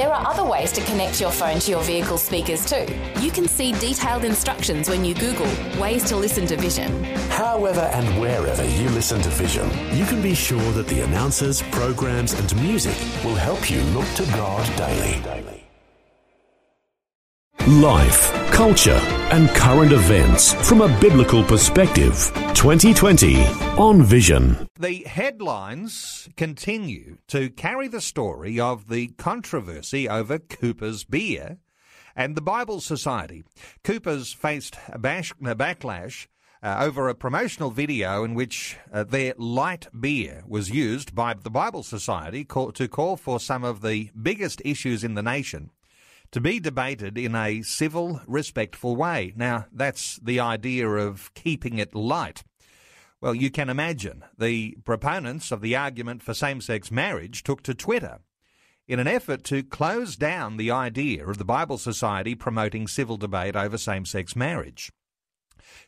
There 0.00 0.14
are 0.14 0.26
other 0.26 0.44
ways 0.44 0.72
to 0.72 0.80
connect 0.84 1.20
your 1.20 1.30
phone 1.30 1.58
to 1.58 1.70
your 1.70 1.82
vehicle 1.82 2.16
speakers 2.16 2.64
too. 2.64 2.86
You 3.20 3.30
can 3.30 3.46
see 3.46 3.72
detailed 3.72 4.24
instructions 4.24 4.88
when 4.88 5.04
you 5.04 5.12
Google 5.12 5.46
ways 5.78 6.04
to 6.04 6.16
listen 6.16 6.46
to 6.46 6.56
Vision. 6.56 7.04
However 7.28 7.82
and 7.92 8.18
wherever 8.18 8.64
you 8.64 8.88
listen 8.88 9.20
to 9.20 9.28
Vision, 9.28 9.68
you 9.94 10.06
can 10.06 10.22
be 10.22 10.34
sure 10.34 10.72
that 10.72 10.86
the 10.86 11.02
announcers, 11.02 11.60
programs, 11.64 12.32
and 12.32 12.62
music 12.62 12.96
will 13.22 13.34
help 13.34 13.70
you 13.70 13.82
look 13.92 14.08
to 14.14 14.24
God 14.32 14.66
daily. 14.78 15.39
Life, 17.70 18.32
culture, 18.50 19.00
and 19.30 19.48
current 19.50 19.92
events 19.92 20.54
from 20.68 20.80
a 20.80 21.00
biblical 21.00 21.44
perspective. 21.44 22.32
2020 22.52 23.44
on 23.78 24.02
Vision. 24.02 24.68
The 24.76 25.04
headlines 25.04 26.28
continue 26.36 27.18
to 27.28 27.48
carry 27.48 27.86
the 27.86 28.00
story 28.00 28.58
of 28.58 28.88
the 28.88 29.06
controversy 29.18 30.08
over 30.08 30.40
Cooper's 30.40 31.04
beer 31.04 31.58
and 32.16 32.34
the 32.34 32.40
Bible 32.40 32.80
Society. 32.80 33.44
Cooper's 33.84 34.32
faced 34.32 34.76
a, 34.88 34.98
bash, 34.98 35.30
a 35.30 35.54
backlash 35.54 36.26
uh, 36.64 36.78
over 36.80 37.08
a 37.08 37.14
promotional 37.14 37.70
video 37.70 38.24
in 38.24 38.34
which 38.34 38.78
uh, 38.92 39.04
their 39.04 39.32
light 39.38 39.86
beer 39.98 40.42
was 40.44 40.70
used 40.70 41.14
by 41.14 41.34
the 41.34 41.50
Bible 41.50 41.84
Society 41.84 42.44
call, 42.44 42.72
to 42.72 42.88
call 42.88 43.16
for 43.16 43.38
some 43.38 43.62
of 43.62 43.80
the 43.80 44.10
biggest 44.20 44.60
issues 44.64 45.04
in 45.04 45.14
the 45.14 45.22
nation 45.22 45.70
to 46.32 46.40
be 46.40 46.60
debated 46.60 47.18
in 47.18 47.34
a 47.34 47.62
civil, 47.62 48.20
respectful 48.26 48.96
way. 48.96 49.32
Now, 49.36 49.66
that's 49.72 50.16
the 50.22 50.40
idea 50.40 50.88
of 50.88 51.32
keeping 51.34 51.78
it 51.78 51.94
light. 51.94 52.44
Well, 53.20 53.34
you 53.34 53.50
can 53.50 53.68
imagine 53.68 54.24
the 54.38 54.78
proponents 54.84 55.50
of 55.50 55.60
the 55.60 55.76
argument 55.76 56.22
for 56.22 56.32
same 56.32 56.60
sex 56.60 56.90
marriage 56.90 57.42
took 57.42 57.62
to 57.64 57.74
Twitter 57.74 58.20
in 58.88 58.98
an 58.98 59.06
effort 59.06 59.44
to 59.44 59.62
close 59.62 60.16
down 60.16 60.56
the 60.56 60.70
idea 60.70 61.26
of 61.26 61.38
the 61.38 61.44
Bible 61.44 61.78
Society 61.78 62.34
promoting 62.34 62.88
civil 62.88 63.16
debate 63.16 63.54
over 63.54 63.76
same 63.76 64.04
sex 64.04 64.34
marriage. 64.34 64.90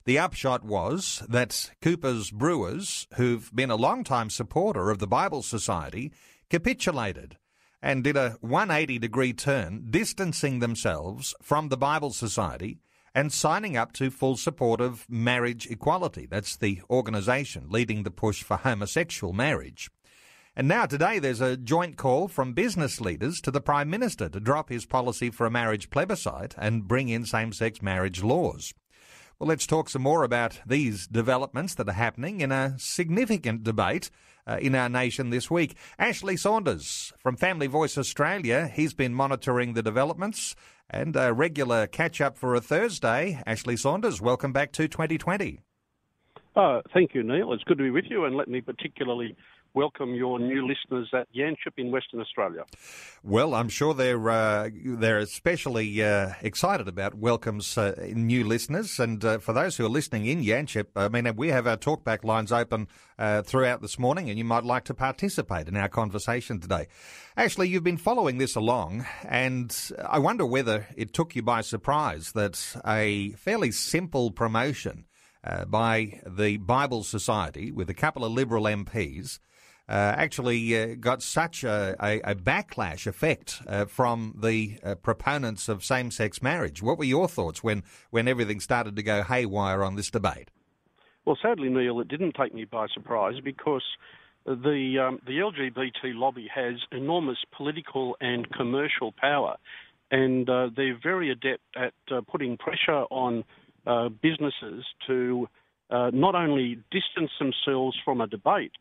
The 0.05 0.19
upshot 0.19 0.65
was 0.65 1.23
that 1.29 1.71
Cooper's 1.81 2.31
Brewers, 2.31 3.09
who've 3.15 3.51
been 3.55 3.71
a 3.71 3.77
long-time 3.77 4.31
supporter 4.31 4.91
of 4.91 4.99
the 4.99 5.07
Bible 5.07 5.43
Society, 5.43 6.13
capitulated 6.51 7.39
and 7.83 8.05
did 8.05 8.17
a 8.17 8.37
180 8.41 8.99
degree 8.99 9.33
turn, 9.33 9.87
distancing 9.91 10.61
themselves 10.61 11.35
from 11.43 11.69
the 11.69 11.77
Bible 11.77 12.11
Society 12.11 12.79
and 13.15 13.33
signing 13.33 13.77
up 13.77 13.93
to 13.93 14.11
full 14.11 14.37
support 14.37 14.81
of 14.81 15.07
marriage 15.09 15.67
equality. 15.67 16.27
That's 16.27 16.57
the 16.57 16.81
organisation 16.89 17.67
leading 17.69 18.05
the 18.05 18.11
push 18.11 18.43
for 18.43 18.57
homosexual 18.57 19.33
marriage. 19.33 19.91
And 20.55 20.69
now, 20.69 20.85
today, 20.85 21.19
there's 21.19 21.41
a 21.41 21.57
joint 21.57 21.97
call 21.97 22.29
from 22.29 22.53
business 22.53 23.01
leaders 23.01 23.41
to 23.41 23.51
the 23.51 23.61
Prime 23.61 23.89
Minister 23.89 24.29
to 24.29 24.39
drop 24.39 24.69
his 24.69 24.85
policy 24.85 25.31
for 25.31 25.47
a 25.47 25.51
marriage 25.51 25.89
plebiscite 25.89 26.55
and 26.59 26.87
bring 26.87 27.09
in 27.09 27.25
same 27.25 27.53
sex 27.53 27.81
marriage 27.81 28.23
laws. 28.23 28.75
Well, 29.43 29.49
let's 29.49 29.67
talk 29.67 29.89
some 29.89 30.03
more 30.03 30.23
about 30.23 30.61
these 30.65 31.09
developments 31.09 31.75
that 31.75 31.89
are 31.89 31.95
happening 31.95 32.41
in 32.41 32.53
a 32.53 32.77
significant 32.79 33.65
debate 33.65 34.09
uh, 34.47 34.59
in 34.63 34.77
our 34.77 34.89
nation 34.89 35.31
this 35.31 35.51
week. 35.51 35.75
Ashley 35.99 36.37
Saunders 36.37 37.13
from 37.19 37.37
Family 37.37 37.67
Voice 37.67 37.99
Australia, 37.99 38.71
he's 38.73 38.95
been 38.95 39.13
monitoring 39.13 39.73
the 39.73 39.83
developments 39.83 40.55
and 40.89 41.17
a 41.17 41.33
regular 41.33 41.89
catch 41.89 42.21
up 42.21 42.39
for 42.39 42.55
a 42.55 42.61
Thursday. 42.61 43.43
Ashley 43.45 43.77
Saunders, 43.77 44.21
welcome 44.21 44.53
back 44.53 44.71
to 44.75 44.87
2020. 44.87 45.59
Uh, 46.55 46.81
thank 46.95 47.13
you, 47.13 47.25
Neil. 47.25 47.53
It's 47.53 47.65
good 47.65 47.79
to 47.79 47.85
be 47.85 47.91
with 47.91 48.05
you, 48.09 48.27
and 48.27 48.37
let 48.37 48.47
me 48.47 48.61
particularly 48.61 49.35
welcome 49.75 50.15
your 50.15 50.39
new 50.39 50.67
listeners 50.67 51.09
at 51.15 51.27
Yanchep 51.35 51.79
in 51.79 51.91
Western 51.91 52.21
Australia. 52.21 52.65
Well, 53.23 53.55
I'm 53.55 53.69
sure 53.69 53.95
they're 53.95 54.31
uh, 54.31 54.69
they're 54.85 55.19
especially 55.19 56.03
uh, 56.03 56.33
excited 56.43 56.89
about 56.89 57.15
welcomes 57.15 57.79
uh, 57.79 58.11
new 58.15 58.45
listeners, 58.45 58.99
and 58.99 59.25
uh, 59.25 59.39
for 59.39 59.53
those 59.53 59.77
who 59.77 59.87
are 59.87 59.91
listening 59.91 60.27
in 60.27 60.43
Yanchep, 60.43 60.87
I 60.97 61.09
mean 61.09 61.35
we 61.37 61.49
have 61.49 61.67
our 61.67 61.77
talkback 61.77 62.25
lines 62.25 62.53
open 62.53 62.89
uh, 63.19 63.43
throughout 63.43 63.81
this 63.81 63.99
morning, 63.99 64.29
and 64.29 64.39
you 64.39 64.45
might 64.45 64.65
like 64.65 64.85
to 64.85 64.95
participate 64.95 65.69
in 65.69 65.77
our 65.77 65.89
conversation 65.89 66.61
today. 66.61 66.87
Ashley, 67.37 67.69
you've 67.69 67.85
been 67.85 67.97
following 67.97 68.39
this 68.39 68.57
along, 68.57 69.07
and 69.27 69.75
I 70.07 70.19
wonder 70.19 70.45
whether 70.45 70.87
it 70.97 71.15
took 71.15 71.35
you 71.35 71.43
by 71.43 71.63
surprise 71.63 72.33
that 72.33 72.77
a 72.87 73.31
fairly 73.33 73.71
simple 73.73 74.31
promotion. 74.31 75.07
Uh, 75.45 75.65
by 75.65 76.21
the 76.25 76.57
Bible 76.59 77.03
Society 77.03 77.73
with 77.73 77.91
a 77.91 77.95
couple 77.95 78.25
of 78.25 78.31
Liberal 78.31 78.63
MPs 78.63 79.41
actually 79.93 80.81
uh, 80.81 80.95
got 80.99 81.23
such 81.23 81.65
a, 81.65 81.95
a, 82.01 82.21
a 82.21 82.35
backlash 82.35 83.07
effect 83.07 83.61
uh, 83.67 83.85
from 83.85 84.35
the 84.41 84.79
uh, 84.83 84.95
proponents 84.95 85.69
of 85.69 85.85
same-sex 85.85 86.43
marriage. 86.43 86.83
What 86.83 86.99
were 86.99 87.05
your 87.05 87.29
thoughts 87.29 87.63
when, 87.63 87.83
when 88.11 88.29
everything 88.29 88.61
started 88.61 88.97
to 88.97 89.03
go 89.03 89.23
haywire 89.23 89.85
on 89.85 89.97
this 89.97 90.11
debate? 90.11 90.51
Well, 91.25 91.39
sadly, 91.41 91.69
Neil, 91.69 92.01
it 92.01 92.09
didn't 92.09 92.35
take 92.35 92.55
me 92.55 92.65
by 92.65 92.87
surprise 92.93 93.35
because 93.45 93.85
the 94.45 94.99
um, 94.99 95.21
the 95.25 95.39
LGBT 95.39 96.15
lobby 96.15 96.49
has 96.53 96.75
enormous 96.91 97.39
political 97.57 98.17
and 98.21 98.51
commercial 98.51 99.13
power, 99.13 99.57
and 100.11 100.51
uh, 100.51 100.71
they're 100.75 100.99
very 101.01 101.31
adept 101.31 101.63
at 101.77 101.93
uh, 102.11 102.23
putting 102.23 102.57
pressure 102.57 103.05
on 103.11 103.45
businesses 104.21 104.85
to 105.07 105.49
not 105.91 106.35
only 106.35 106.79
distance 106.91 107.31
themselves 107.39 107.97
from 108.05 108.21
a 108.21 108.27
debate 108.27 108.73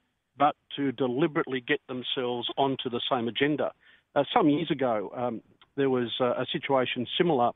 but 0.41 0.56
to 0.75 0.91
deliberately 0.91 1.62
get 1.62 1.79
themselves 1.88 2.50
onto 2.57 2.90
the 2.90 3.00
same 3.12 3.28
agenda. 3.28 3.72
Uh, 4.16 4.24
some 4.35 4.50
years 4.50 4.72
ago, 4.72 5.12
um, 5.16 5.40
there 5.78 5.91
was 5.91 6.09
uh, 6.19 6.31
a 6.31 6.47
situation 6.52 7.06
similar 7.16 7.52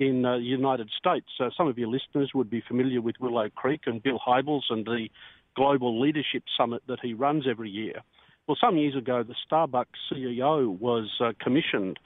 in 0.00 0.24
uh, 0.24 0.38
the 0.38 0.42
United 0.42 0.90
States. 0.98 1.28
Uh, 1.38 1.50
some 1.56 1.68
of 1.68 1.78
your 1.78 1.86
listeners 1.86 2.32
would 2.34 2.50
be 2.50 2.60
familiar 2.66 3.00
with 3.00 3.14
Willow 3.20 3.48
Creek 3.54 3.82
and 3.86 4.02
Bill 4.02 4.18
Hybels 4.18 4.62
and 4.68 4.84
the 4.84 5.06
Global 5.54 6.00
Leadership 6.00 6.42
Summit 6.58 6.82
that 6.88 6.98
he 7.00 7.14
runs 7.14 7.44
every 7.48 7.70
year. 7.70 8.02
Well, 8.48 8.56
some 8.60 8.76
years 8.78 8.96
ago, 8.96 9.22
the 9.22 9.36
Starbucks 9.48 9.84
CEO 10.12 10.76
was 10.76 11.08
uh, 11.20 11.34
commissioned 11.40 12.00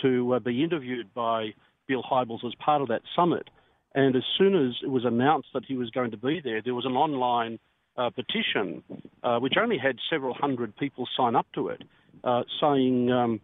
to 0.00 0.40
be 0.40 0.64
interviewed 0.64 1.12
by 1.12 1.52
Bill 1.86 2.02
Hybels 2.02 2.42
as 2.46 2.54
part 2.54 2.80
of 2.80 2.88
that 2.88 3.02
summit. 3.14 3.50
And 3.94 4.16
as 4.16 4.24
soon 4.38 4.54
as 4.54 4.76
it 4.82 4.88
was 4.88 5.04
announced 5.04 5.48
that 5.52 5.66
he 5.66 5.76
was 5.76 5.90
going 5.90 6.12
to 6.12 6.16
be 6.16 6.40
there, 6.42 6.62
there 6.62 6.74
was 6.74 6.86
an 6.86 6.96
online 6.96 7.58
uh, 7.96 8.10
petition, 8.10 8.82
uh, 9.22 9.38
which 9.38 9.54
only 9.60 9.78
had 9.78 9.96
several 10.10 10.34
hundred 10.34 10.76
people 10.76 11.08
sign 11.16 11.36
up 11.36 11.46
to 11.54 11.68
it, 11.68 11.82
uh, 12.24 12.42
saying 12.60 13.10
um, 13.10 13.40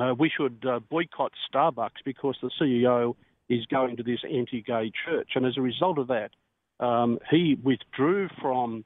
uh, 0.00 0.14
we 0.18 0.30
should 0.34 0.64
uh, 0.66 0.80
boycott 0.90 1.32
Starbucks 1.52 2.02
because 2.04 2.36
the 2.42 2.50
CEO 2.60 3.14
is 3.48 3.66
going 3.66 3.96
to 3.96 4.02
this 4.02 4.20
anti-gay 4.24 4.90
church, 5.04 5.30
and 5.34 5.44
as 5.44 5.56
a 5.56 5.60
result 5.60 5.98
of 5.98 6.08
that, 6.08 6.30
um, 6.80 7.18
he 7.30 7.56
withdrew 7.62 8.28
from 8.40 8.84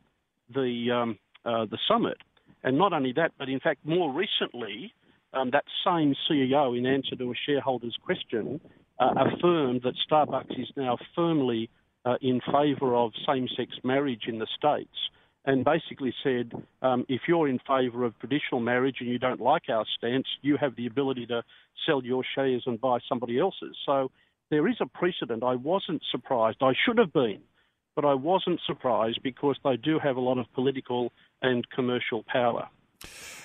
the 0.55 0.91
um, 0.91 1.19
uh, 1.45 1.65
the 1.67 1.79
summit. 1.87 2.19
And 2.65 2.77
not 2.77 2.93
only 2.93 3.13
that, 3.13 3.33
but 3.39 3.49
in 3.49 3.61
fact, 3.61 3.85
more 3.85 4.13
recently, 4.13 4.93
um, 5.33 5.51
that 5.53 5.65
same 5.85 6.15
CEO, 6.29 6.77
in 6.77 6.87
answer 6.87 7.15
to 7.15 7.31
a 7.31 7.35
shareholder's 7.47 7.97
question, 8.05 8.61
affirmed 8.99 9.83
that 9.85 9.95
Starbucks 10.11 10.61
is 10.61 10.67
now 10.77 10.99
firmly 11.15 11.71
uh, 12.09 12.17
in 12.23 12.41
favour 12.51 12.95
of 12.95 13.13
same 13.27 13.47
sex 13.55 13.73
marriage 13.85 14.23
in 14.27 14.39
the 14.39 14.47
States 14.57 14.97
and 15.45 15.65
basically 15.65 16.15
said 16.23 16.53
um, 16.81 17.05
if 17.09 17.23
you're 17.29 17.49
in 17.49 17.59
favour 17.67 18.05
of 18.05 18.19
traditional 18.19 18.61
marriage 18.61 18.97
and 19.01 19.09
you 19.09 19.19
don't 19.19 19.41
like 19.41 19.65
our 19.69 19.85
stance, 19.97 20.27
you 20.41 20.57
have 20.59 20.75
the 20.77 20.87
ability 20.87 21.27
to 21.27 21.43
sell 21.87 22.03
your 22.03 22.23
shares 22.35 22.63
and 22.67 22.81
buy 22.81 22.99
somebody 23.09 23.39
else's. 23.39 23.77
So 23.85 24.11
there 24.51 24.67
is 24.69 24.77
a 24.81 24.87
precedent. 24.87 25.43
I 25.43 25.55
wasn't 25.55 26.03
surprised. 26.11 26.59
I 26.63 26.73
should 26.85 26.99
have 26.99 27.13
been, 27.13 27.41
but 27.95 28.05
I 28.05 28.15
wasn't 28.15 28.61
surprised 28.67 29.21
because 29.23 29.57
they 29.63 29.77
do 29.77 29.99
have 29.99 30.17
a 30.17 30.21
lot 30.21 30.39
of 30.39 30.47
political 30.55 31.13
and 31.43 31.69
commercial 31.71 32.25
power. 32.27 32.69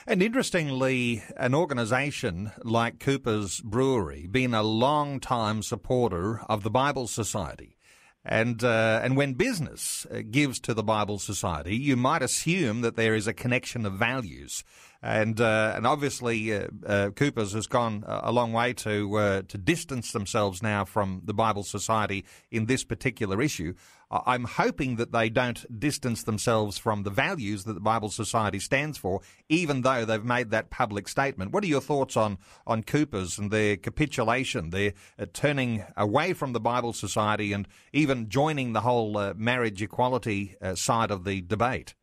And 0.08 0.22
interestingly, 0.22 1.24
an 1.38 1.54
organisation 1.54 2.52
like 2.64 3.00
Cooper's 3.00 3.62
Brewery, 3.62 4.28
been 4.28 4.54
a 4.54 4.64
long 4.64 5.20
time 5.20 5.62
supporter 5.62 6.42
of 6.50 6.64
the 6.64 6.70
Bible 6.70 7.08
Society, 7.08 7.78
and 8.26 8.64
uh, 8.64 9.02
and 9.04 9.18
when 9.18 9.34
business 9.34 10.08
uh, 10.10 10.22
gives 10.30 10.60
to 10.62 10.74
the 10.74 10.84
Bible 10.84 11.20
Society, 11.20 11.76
you 11.76 11.98
might 11.98 12.22
assume 12.22 12.82
that 12.82 12.96
there 12.96 13.16
is 13.16 13.28
a 13.28 13.34
connection 13.34 13.86
of 13.86 13.94
values, 13.94 14.64
and 15.04 15.42
uh, 15.42 15.74
and 15.76 15.86
obviously 15.86 16.54
uh, 16.54 16.68
uh 16.88 17.10
Cooper's 17.10 17.52
has 17.52 17.68
gone 17.68 18.06
a 18.08 18.32
long 18.32 18.54
way 18.54 18.74
to 18.74 19.16
uh, 19.18 19.42
to 19.50 19.58
distance 19.58 20.14
themselves 20.14 20.64
now 20.64 20.86
from 20.86 21.22
the 21.26 21.34
Bible 21.34 21.64
Society 21.64 22.26
in 22.50 22.66
this 22.66 22.84
particular 22.84 23.42
issue. 23.42 23.74
I'm 24.10 24.44
hoping 24.44 24.98
that 24.98 25.12
they 25.12 25.28
don't 25.30 25.80
distance 25.80 26.22
themselves 26.22 26.78
from 26.78 27.02
the 27.02 27.10
values 27.10 27.64
that 27.64 27.74
the 27.74 27.80
Bible 27.80 28.10
Society 28.10 28.60
stands 28.60 28.96
for, 28.96 29.22
even 29.50 29.82
though 29.82 30.06
they've 30.06 30.24
made 30.24 30.52
that 30.52 30.70
public 30.70 31.08
statement. 31.08 31.52
What 31.52 31.64
are 31.64 31.68
your 31.68 31.82
thoughts 31.82 32.16
on, 32.16 32.38
on 32.68 32.84
Coopers 32.84 33.40
and 33.40 33.50
their 33.50 33.76
capitulation, 33.76 34.70
their 34.70 34.94
uh, 35.18 35.26
turning 35.34 35.84
away 35.98 36.34
from 36.34 36.54
the 36.54 36.60
Bible 36.60 36.94
Society 36.94 37.54
and 37.54 37.68
even 37.92 38.30
joining 38.30 38.74
the 38.74 38.82
whole 38.82 39.18
uh, 39.18 39.34
marriage 39.36 39.82
equality 39.82 40.58
side 40.76 41.10
of 41.10 41.24
the 41.24 41.42
debate? 41.42 41.96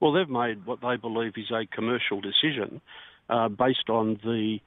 Well, 0.00 0.12
they've 0.12 0.28
made 0.28 0.66
what 0.66 0.80
they 0.82 0.96
believe 0.96 1.32
is 1.36 1.50
a 1.50 1.66
commercial 1.66 2.20
decision 2.20 2.80
uh, 3.28 3.48
based 3.48 3.88
on 3.88 4.20
the 4.22 4.58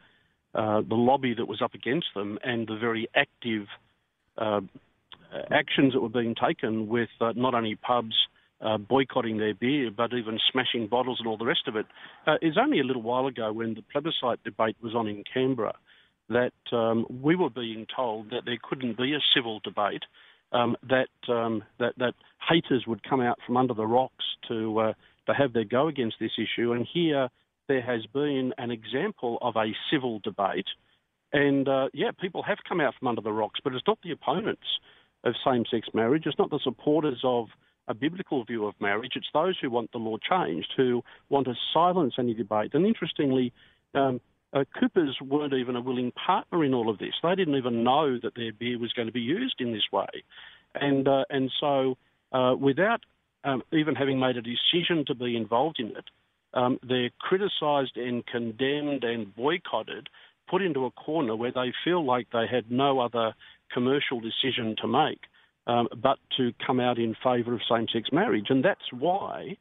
uh, 0.56 0.82
the 0.82 0.96
lobby 0.96 1.36
that 1.36 1.46
was 1.48 1.62
up 1.62 1.76
against 1.76 2.08
them 2.16 2.40
and 2.44 2.68
the 2.68 2.76
very 2.76 3.08
active 3.16 3.68
uh, 4.40 4.62
actions 5.52 5.94
that 5.94 6.00
were 6.00 6.10
being 6.10 6.34
taken 6.34 6.88
with 6.88 7.10
uh, 7.22 7.34
not 7.36 7.54
only 7.54 7.76
pubs 7.76 8.16
uh, 8.62 8.78
boycotting 8.78 9.38
their 9.38 9.54
beer, 9.54 9.92
but 9.96 10.12
even 10.14 10.40
smashing 10.52 10.88
bottles 10.88 11.20
and 11.20 11.28
all 11.28 11.38
the 11.38 11.46
rest 11.46 11.68
of 11.68 11.76
it. 11.76 11.86
Uh, 12.26 12.36
is 12.42 12.58
only 12.58 12.80
a 12.80 12.84
little 12.84 13.02
while 13.02 13.28
ago 13.28 13.54
when 13.54 13.76
the 13.76 13.84
plebiscite 13.92 14.44
debate 14.44 14.76
was 14.82 14.96
on 14.96 15.08
in 15.08 15.24
Canberra 15.32 15.76
that 16.30 16.54
um, 16.72 17.06
we 17.22 17.36
were 17.36 17.50
being 17.50 17.88
told 17.96 18.30
that 18.30 18.42
there 18.46 18.58
couldn't 18.62 18.98
be 18.98 19.14
a 19.14 19.20
civil 19.34 19.60
debate, 19.64 20.04
um, 20.52 20.76
that, 20.88 21.10
um, 21.28 21.64
that 21.80 21.94
that 21.98 22.14
haters 22.48 22.86
would 22.88 23.04
come 23.04 23.22
out 23.22 23.40
from 23.46 23.58
under 23.58 23.74
the 23.74 23.86
rocks 23.86 24.26
to 24.48 24.80
uh, 24.80 24.94
to 25.30 25.36
have 25.36 25.54
their 25.54 25.64
go 25.64 25.88
against 25.88 26.18
this 26.20 26.32
issue. 26.38 26.74
And 26.74 26.88
here 26.92 27.30
there 27.68 27.82
has 27.82 28.06
been 28.08 28.52
an 28.58 28.72
example 28.72 29.38
of 29.42 29.56
a 29.56 29.74
civil 29.92 30.20
debate. 30.20 30.66
And 31.32 31.68
uh, 31.68 31.90
yeah, 31.94 32.12
people 32.20 32.42
have 32.44 32.58
come 32.68 32.82
out 32.82 32.96
from 32.98 33.08
under 33.08 33.22
the 33.22 33.32
rocks, 33.32 33.60
but 33.64 33.74
it's 33.74 33.86
not 33.88 34.00
the 34.04 34.12
opponents 34.12 34.66
of 35.24 35.36
same 35.46 35.66
sex 35.70 35.88
marriage, 35.94 36.24
it's 36.26 36.40
not 36.40 36.50
the 36.50 36.60
supporters 36.64 37.20
of 37.24 37.48
a 37.88 37.94
biblical 37.94 38.44
view 38.44 38.66
of 38.66 38.74
marriage, 38.80 39.14
it's 39.16 39.28
those 39.34 39.58
who 39.62 39.70
want 39.70 39.92
the 39.92 39.98
law 39.98 40.18
changed, 40.18 40.72
who 40.78 41.04
want 41.30 41.46
to 41.46 41.54
silence 41.74 42.14
any 42.18 42.34
debate. 42.34 42.74
And 42.74 42.86
interestingly, 42.86 43.52
um, 43.94 44.22
uh, 44.54 44.64
Coopers 44.80 45.18
weren't 45.22 45.54
even 45.54 45.76
a 45.76 45.82
willing 45.82 46.12
partner 46.12 46.64
in 46.64 46.74
all 46.74 46.90
of 46.90 46.98
this. 46.98 47.14
They 47.22 47.36
didn't 47.36 47.56
even 47.56 47.84
know 47.84 48.18
that 48.24 48.34
their 48.36 48.54
beer 48.54 48.80
was 48.80 48.94
going 48.94 49.08
to 49.08 49.12
be 49.12 49.22
used 49.22 49.56
in 49.60 49.74
this 49.74 49.88
way. 49.92 50.08
And, 50.74 51.08
uh, 51.08 51.26
and 51.30 51.52
so, 51.60 51.98
uh, 52.32 52.56
without 52.60 53.02
um, 53.44 53.64
even 53.72 53.96
having 53.96 54.20
made 54.20 54.38
a 54.38 54.42
decision 54.42 55.06
to 55.08 55.16
be 55.16 55.36
involved 55.36 55.80
in 55.80 55.88
it, 55.88 56.06
um, 56.54 56.80
they're 56.88 57.12
criticised 57.20 57.96
and 57.96 58.26
condemned 58.26 59.04
and 59.04 59.36
boycotted, 59.36 60.08
put 60.50 60.62
into 60.62 60.86
a 60.86 60.92
corner 60.92 61.36
where 61.36 61.52
they 61.52 61.72
feel 61.84 62.04
like 62.04 62.28
they 62.32 62.46
had 62.50 62.72
no 62.72 63.00
other 63.00 63.34
commercial 63.72 64.20
decision 64.20 64.76
to 64.82 64.88
make 64.88 65.20
um, 65.68 65.88
but 66.02 66.18
to 66.38 66.52
come 66.66 66.80
out 66.80 66.98
in 66.98 67.16
favour 67.24 67.54
of 67.54 67.62
same 67.70 67.88
sex 67.94 68.10
marriage. 68.12 68.48
And 68.50 68.66
that's 68.66 68.92
why 68.92 69.56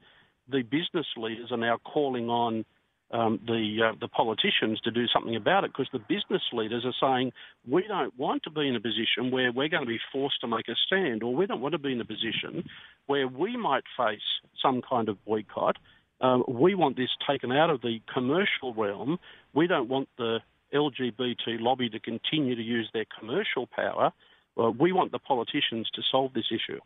the 0.51 0.63
business 0.63 1.07
leaders 1.17 1.51
are 1.51 1.59
now 1.59 1.77
calling 1.85 2.31
on 2.31 2.65
um, 3.11 3.41
the 3.47 3.91
uh, 3.91 3.97
the 4.01 4.09
politicians 4.09 4.81
to 4.81 4.91
do 4.91 5.07
something 5.07 5.35
about 5.35 5.65
it 5.65 5.73
because 5.73 5.89
the 5.93 5.99
business 5.99 6.43
leaders 6.53 6.85
are 6.85 6.95
saying 7.01 7.33
we 7.67 7.85
don't 7.89 8.17
want 8.19 8.43
to 8.43 8.51
be 8.51 8.69
in 8.69 8.77
a 8.77 8.81
position 8.81 9.31
where 9.31 9.51
we're 9.51 9.69
going 9.69 9.85
to 9.85 9.89
be 9.89 10.01
forced 10.13 10.41
to 10.43 10.47
make 10.47 10.69
a 10.69 10.75
stand, 10.87 11.23
or 11.23 11.35
we 11.35 11.47
don't 11.47 11.61
want 11.61 11.73
to 11.73 11.79
be 11.79 11.93
in 11.93 12.01
a 12.01 12.05
position 12.05 12.65
where 13.07 13.27
we 13.27 13.57
might 13.57 13.85
face 13.97 14.21
some 14.61 14.83
kind 14.83 15.09
of 15.09 15.23
boycott. 15.25 15.77
Um, 16.21 16.45
we 16.49 16.75
want 16.75 16.97
this 16.97 17.11
taken 17.27 17.53
out 17.53 17.71
of 17.71 17.81
the 17.81 18.01
commercial 18.13 18.75
realm. 18.75 19.19
We 19.55 19.67
don't 19.67 19.89
want 19.89 20.09
the 20.19 20.41
LGBT 20.75 21.61
lobby 21.61 21.89
to 21.89 22.01
continue 22.01 22.57
to 22.57 22.63
use 22.63 22.91
their 22.93 23.07
commercial 23.19 23.67
power. 23.67 24.13
Uh, 24.59 24.71
we 24.71 24.93
want 24.93 25.13
the 25.13 25.19
politicians 25.19 25.89
to 25.95 26.03
solve 26.11 26.35
this 26.35 26.51
issue. 26.51 26.81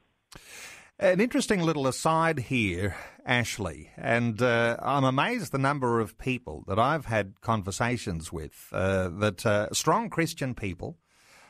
An 1.02 1.20
interesting 1.20 1.60
little 1.60 1.88
aside 1.88 2.38
here, 2.38 2.94
Ashley, 3.26 3.90
and 3.96 4.40
uh, 4.40 4.76
I'm 4.80 5.02
amazed 5.02 5.50
the 5.50 5.58
number 5.58 5.98
of 5.98 6.16
people 6.16 6.62
that 6.68 6.78
I've 6.78 7.06
had 7.06 7.40
conversations 7.40 8.32
with, 8.32 8.68
uh, 8.70 9.08
that 9.18 9.44
uh, 9.44 9.66
strong 9.72 10.10
Christian 10.10 10.54
people, 10.54 10.98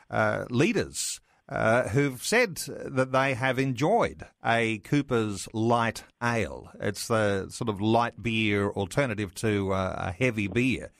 uh, 0.09 0.45
leaders, 0.49 1.21
uh, 1.49 1.83
who've 1.89 2.23
said 2.23 2.61
that 2.67 3.11
they 3.11 3.35
have 3.35 3.59
enjoyed 3.59 4.25
a 4.43 4.79
Cooper's 4.79 5.47
Light 5.53 6.03
Ale. 6.23 6.71
It's 6.79 7.07
the 7.07 7.45
sort 7.51 7.69
of 7.69 7.79
light 7.79 8.23
beer 8.23 8.71
alternative 8.71 9.35
to 9.35 9.71
uh, 9.71 10.07
a 10.07 10.11
heavy 10.11 10.47
beer. 10.47 10.91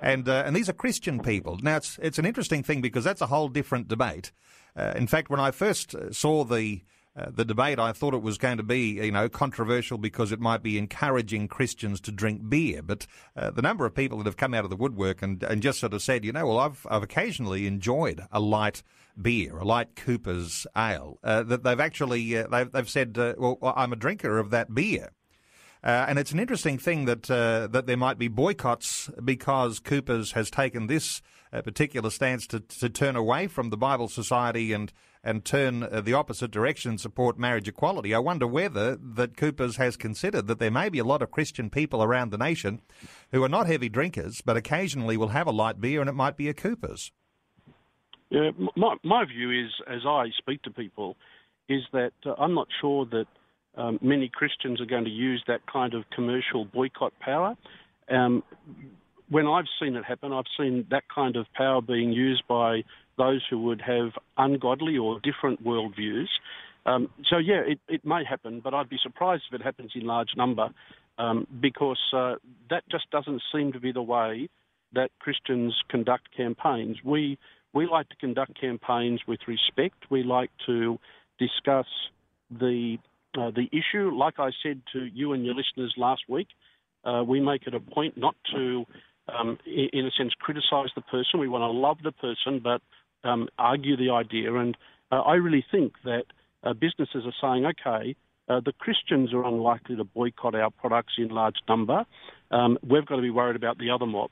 And, 0.00 0.26
and 0.26 0.56
these 0.56 0.70
are 0.70 0.72
Christian 0.72 1.20
people. 1.20 1.58
Now, 1.60 1.76
it's, 1.76 1.98
it's 2.00 2.18
an 2.18 2.24
interesting 2.24 2.62
thing 2.62 2.80
because 2.80 3.04
that's 3.04 3.20
a 3.20 3.26
whole 3.26 3.48
different 3.48 3.86
debate. 3.86 4.32
in 4.96 5.08
fact, 5.08 5.28
when 5.28 5.40
I 5.40 5.50
first 5.50 5.94
saw 6.12 6.44
the 6.44 6.80
the 7.30 7.44
debate, 7.44 7.78
I 7.78 7.92
thought 7.92 8.14
it 8.14 8.22
was 8.22 8.38
going 8.38 8.58
to 8.58 8.62
be, 8.62 9.04
you 9.04 9.10
know, 9.10 9.28
controversial 9.28 9.98
because 9.98 10.30
it 10.30 10.40
might 10.40 10.62
be 10.62 10.78
encouraging 10.78 11.48
Christians 11.48 12.00
to 12.02 12.12
drink 12.12 12.48
beer. 12.48 12.82
But 12.82 13.06
uh, 13.36 13.50
the 13.50 13.62
number 13.62 13.86
of 13.86 13.94
people 13.94 14.18
that 14.18 14.26
have 14.26 14.36
come 14.36 14.54
out 14.54 14.64
of 14.64 14.70
the 14.70 14.76
woodwork 14.76 15.22
and, 15.22 15.42
and 15.42 15.62
just 15.62 15.80
sort 15.80 15.94
of 15.94 16.02
said, 16.02 16.24
you 16.24 16.32
know, 16.32 16.46
well, 16.46 16.58
I've, 16.58 16.86
I've 16.90 17.02
occasionally 17.02 17.66
enjoyed 17.66 18.22
a 18.30 18.40
light 18.40 18.82
beer, 19.20 19.58
a 19.58 19.64
light 19.64 19.96
Cooper's 19.96 20.66
ale, 20.76 21.18
uh, 21.24 21.42
that 21.44 21.64
they've 21.64 21.80
actually, 21.80 22.36
uh, 22.36 22.46
they've, 22.46 22.70
they've 22.70 22.90
said, 22.90 23.16
uh, 23.18 23.34
well, 23.36 23.58
I'm 23.76 23.92
a 23.92 23.96
drinker 23.96 24.38
of 24.38 24.50
that 24.50 24.74
beer. 24.74 25.10
Uh, 25.82 26.06
and 26.08 26.18
it's 26.18 26.32
an 26.32 26.40
interesting 26.40 26.76
thing 26.76 27.04
that 27.04 27.22
that 27.22 27.86
there 27.86 27.96
might 27.96 28.18
be 28.18 28.26
boycotts 28.26 29.08
because 29.24 29.78
Coopers 29.78 30.32
has 30.32 30.50
taken 30.50 30.88
this 30.88 31.22
particular 31.52 32.10
stance 32.10 32.48
to, 32.48 32.58
to 32.58 32.88
turn 32.88 33.14
away 33.14 33.46
from 33.46 33.70
the 33.70 33.76
Bible 33.76 34.08
Society 34.08 34.72
and 34.72 34.92
and 35.22 35.44
turn 35.44 35.82
uh, 35.82 36.00
the 36.00 36.14
opposite 36.14 36.50
direction 36.50 36.90
and 36.90 37.00
support 37.00 37.38
marriage 37.38 37.68
equality. 37.68 38.14
I 38.14 38.18
wonder 38.18 38.46
whether 38.46 38.96
that 38.96 39.36
Coopers 39.36 39.76
has 39.76 39.96
considered 39.96 40.46
that 40.46 40.58
there 40.58 40.70
may 40.70 40.88
be 40.88 40.98
a 40.98 41.04
lot 41.04 41.22
of 41.22 41.30
Christian 41.30 41.70
people 41.70 42.02
around 42.02 42.30
the 42.30 42.38
nation 42.38 42.80
who 43.32 43.42
are 43.42 43.48
not 43.48 43.66
heavy 43.66 43.88
drinkers, 43.88 44.40
but 44.40 44.56
occasionally 44.56 45.16
will 45.16 45.28
have 45.28 45.46
a 45.46 45.52
light 45.52 45.80
beer, 45.80 46.00
and 46.00 46.08
it 46.08 46.14
might 46.14 46.36
be 46.36 46.48
a 46.48 46.54
Coopers. 46.54 47.12
Yeah, 48.30 48.50
my 48.76 48.96
my 49.02 49.24
view 49.24 49.50
is, 49.50 49.70
as 49.86 50.02
I 50.06 50.26
speak 50.36 50.62
to 50.62 50.70
people, 50.70 51.16
is 51.68 51.82
that 51.92 52.12
uh, 52.26 52.34
I'm 52.38 52.54
not 52.54 52.68
sure 52.80 53.06
that 53.06 53.26
um, 53.76 53.98
many 54.02 54.28
Christians 54.28 54.80
are 54.80 54.86
going 54.86 55.04
to 55.04 55.10
use 55.10 55.42
that 55.46 55.60
kind 55.66 55.94
of 55.94 56.04
commercial 56.10 56.64
boycott 56.64 57.12
power. 57.20 57.56
Um, 58.10 58.42
when 59.28 59.46
I've 59.46 59.66
seen 59.80 59.94
it 59.96 60.04
happen, 60.04 60.32
I've 60.32 60.50
seen 60.58 60.86
that 60.90 61.04
kind 61.14 61.36
of 61.36 61.46
power 61.54 61.80
being 61.80 62.12
used 62.12 62.42
by 62.48 62.82
those 63.18 63.42
who 63.50 63.60
would 63.62 63.82
have 63.82 64.12
ungodly 64.38 64.96
or 64.96 65.20
different 65.20 65.62
worldviews. 65.62 66.28
Um, 66.86 67.10
so, 67.28 67.36
yeah, 67.36 67.60
it, 67.66 67.80
it, 67.88 68.04
may 68.06 68.24
happen, 68.24 68.60
but 68.64 68.72
I'd 68.72 68.88
be 68.88 68.98
surprised 69.02 69.42
if 69.50 69.60
it 69.60 69.64
happens 69.64 69.92
in 69.94 70.06
large 70.06 70.30
number 70.36 70.70
um, 71.18 71.46
because 71.60 72.00
uh, 72.16 72.36
that 72.70 72.84
just 72.90 73.10
doesn't 73.10 73.42
seem 73.52 73.72
to 73.72 73.80
be 73.80 73.92
the 73.92 74.02
way 74.02 74.48
that 74.94 75.10
Christians 75.18 75.74
conduct 75.90 76.28
campaigns. 76.34 76.96
We, 77.04 77.38
we 77.74 77.86
like 77.86 78.08
to 78.08 78.16
conduct 78.16 78.58
campaigns 78.58 79.20
with 79.28 79.40
respect. 79.46 79.96
We 80.10 80.22
like 80.22 80.50
to 80.66 80.98
discuss 81.38 81.86
the, 82.50 82.96
uh, 83.36 83.50
the 83.50 83.68
issue. 83.70 84.16
Like 84.16 84.38
I 84.38 84.50
said 84.62 84.80
to 84.94 85.04
you 85.04 85.34
and 85.34 85.44
your 85.44 85.54
listeners 85.54 85.92
last 85.98 86.22
week, 86.26 86.48
uh, 87.04 87.22
we 87.26 87.40
make 87.40 87.66
it 87.66 87.74
a 87.74 87.80
point 87.80 88.16
not 88.16 88.34
to, 88.54 88.86
um, 89.28 89.58
in 89.66 90.06
a 90.06 90.10
sense, 90.16 90.32
criticise 90.40 90.88
the 90.94 91.02
person. 91.02 91.38
We 91.38 91.48
want 91.48 91.62
to 91.62 91.78
love 91.78 91.98
the 92.02 92.12
person, 92.12 92.60
but 92.62 92.80
um, 93.24 93.48
argue 93.58 93.96
the 93.96 94.10
idea. 94.10 94.54
And 94.54 94.76
uh, 95.10 95.20
I 95.20 95.34
really 95.34 95.64
think 95.70 95.94
that 96.04 96.24
uh, 96.62 96.72
businesses 96.72 97.24
are 97.24 97.34
saying, 97.40 97.66
okay, 97.66 98.16
uh, 98.48 98.60
the 98.64 98.72
Christians 98.72 99.32
are 99.32 99.44
unlikely 99.44 99.96
to 99.96 100.04
boycott 100.04 100.54
our 100.54 100.70
products 100.70 101.14
in 101.18 101.28
large 101.28 101.56
number. 101.68 102.04
Um, 102.50 102.78
we've 102.82 103.06
got 103.06 103.16
to 103.16 103.22
be 103.22 103.30
worried 103.30 103.56
about 103.56 103.78
the 103.78 103.90
other 103.90 104.06
mob. 104.06 104.30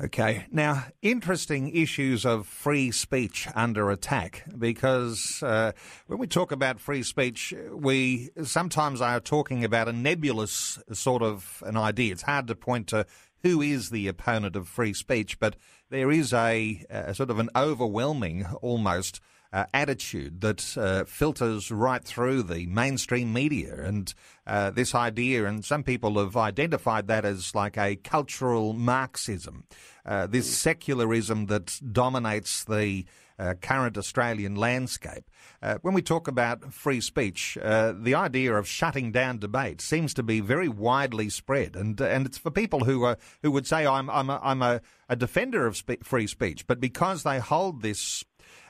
Okay. 0.00 0.46
Now, 0.50 0.84
interesting 1.02 1.68
issues 1.76 2.24
of 2.24 2.46
free 2.46 2.90
speech 2.90 3.46
under 3.54 3.90
attack 3.90 4.44
because 4.58 5.42
uh, 5.42 5.72
when 6.06 6.18
we 6.18 6.26
talk 6.26 6.50
about 6.50 6.80
free 6.80 7.02
speech, 7.02 7.52
we 7.70 8.30
sometimes 8.42 9.02
are 9.02 9.20
talking 9.20 9.64
about 9.64 9.88
a 9.88 9.92
nebulous 9.92 10.78
sort 10.92 11.22
of 11.22 11.62
an 11.66 11.76
idea. 11.76 12.12
It's 12.12 12.22
hard 12.22 12.46
to 12.46 12.54
point 12.54 12.86
to 12.88 13.04
who 13.42 13.60
is 13.60 13.90
the 13.90 14.08
opponent 14.08 14.56
of 14.56 14.66
free 14.66 14.94
speech, 14.94 15.38
but 15.38 15.56
there 15.90 16.10
is 16.10 16.32
a, 16.32 16.84
a 16.88 17.14
sort 17.14 17.30
of 17.30 17.38
an 17.38 17.50
overwhelming 17.54 18.46
almost 18.62 19.20
uh, 19.52 19.66
attitude 19.74 20.40
that 20.40 20.76
uh, 20.78 21.04
filters 21.04 21.70
right 21.70 22.04
through 22.04 22.42
the 22.42 22.66
mainstream 22.66 23.32
media. 23.32 23.74
And 23.82 24.12
uh, 24.46 24.70
this 24.70 24.94
idea, 24.94 25.46
and 25.46 25.64
some 25.64 25.82
people 25.82 26.18
have 26.18 26.36
identified 26.36 27.06
that 27.08 27.24
as 27.24 27.54
like 27.54 27.76
a 27.76 27.96
cultural 27.96 28.72
Marxism, 28.72 29.64
uh, 30.06 30.26
this 30.26 30.56
secularism 30.56 31.46
that 31.46 31.78
dominates 31.92 32.64
the 32.64 33.04
uh, 33.38 33.54
current 33.60 33.98
Australian 33.98 34.54
landscape. 34.54 35.28
Uh, 35.62 35.76
when 35.82 35.94
we 35.94 36.02
talk 36.02 36.28
about 36.28 36.72
free 36.72 37.00
speech, 37.00 37.56
the 37.60 38.14
idea 38.14 38.54
of 38.54 38.68
shutting 38.68 39.10
down 39.10 39.38
debate 39.38 39.80
seems 39.80 40.14
to 40.14 40.22
be 40.22 40.40
very 40.40 40.68
widely 40.68 41.28
spread, 41.28 41.74
and 41.74 42.00
and 42.00 42.26
it's 42.26 42.38
for 42.38 42.50
people 42.50 42.84
who 42.84 43.02
are 43.02 43.16
who 43.42 43.50
would 43.50 43.66
say 43.66 43.86
I'm 43.86 44.08
I'm 44.10 44.30
a, 44.30 44.40
I'm 44.42 44.62
a, 44.62 44.80
a 45.08 45.16
defender 45.16 45.66
of 45.66 45.76
spe- 45.76 46.04
free 46.04 46.26
speech, 46.26 46.66
but 46.66 46.80
because 46.80 47.22
they 47.22 47.38
hold 47.38 47.82
this 47.82 48.24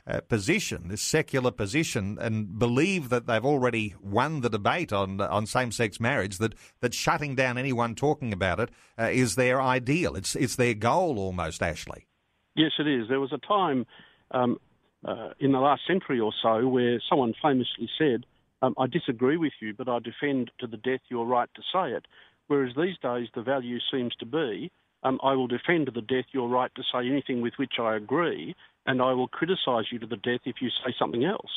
uh, 0.06 0.20
position, 0.20 0.88
this 0.88 1.02
secular 1.02 1.50
position, 1.50 2.18
and 2.20 2.58
believe 2.58 3.08
that 3.08 3.26
they've 3.26 3.44
already 3.44 3.94
won 4.00 4.40
the 4.40 4.50
debate 4.50 4.92
on 4.92 5.20
on 5.20 5.46
same-sex 5.46 6.00
marriage. 6.00 6.38
That 6.38 6.54
that 6.80 6.94
shutting 6.94 7.34
down 7.34 7.58
anyone 7.58 7.94
talking 7.94 8.32
about 8.32 8.60
it 8.60 8.70
uh, 8.98 9.04
is 9.04 9.36
their 9.36 9.60
ideal. 9.60 10.16
It's 10.16 10.34
it's 10.34 10.56
their 10.56 10.74
goal 10.74 11.18
almost. 11.18 11.62
Ashley. 11.62 12.06
Yes, 12.54 12.72
it 12.78 12.86
is. 12.86 13.08
There 13.08 13.20
was 13.20 13.32
a 13.32 13.38
time 13.38 13.86
um, 14.30 14.58
uh, 15.04 15.30
in 15.38 15.52
the 15.52 15.60
last 15.60 15.82
century 15.86 16.20
or 16.20 16.32
so 16.42 16.66
where 16.66 17.00
someone 17.08 17.34
famously 17.40 17.88
said, 17.98 18.26
um, 18.60 18.74
"I 18.78 18.86
disagree 18.86 19.36
with 19.36 19.52
you, 19.60 19.72
but 19.72 19.88
I 19.88 19.98
defend 20.00 20.50
to 20.58 20.66
the 20.66 20.76
death 20.76 21.00
your 21.08 21.26
right 21.26 21.48
to 21.54 21.62
say 21.72 21.92
it." 21.92 22.06
Whereas 22.48 22.74
these 22.76 22.98
days 22.98 23.28
the 23.34 23.42
value 23.42 23.78
seems 23.90 24.14
to 24.16 24.26
be, 24.26 24.70
um, 25.02 25.18
I 25.22 25.32
will 25.34 25.46
defend 25.48 25.86
to 25.86 25.92
the 25.92 26.00
death 26.00 26.26
your 26.32 26.48
right 26.48 26.70
to 26.74 26.82
say 26.92 27.06
anything 27.06 27.40
with 27.40 27.54
which 27.56 27.74
I 27.80 27.96
agree, 27.96 28.54
and 28.86 29.00
I 29.00 29.12
will 29.12 29.28
criticise 29.28 29.86
you 29.90 29.98
to 30.00 30.06
the 30.06 30.16
death 30.16 30.40
if 30.44 30.56
you 30.60 30.68
say 30.84 30.94
something 30.98 31.24
else. 31.24 31.50